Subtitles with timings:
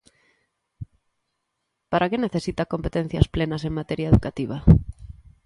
[1.91, 4.57] Para que necesita competencias plenas en materia educativa?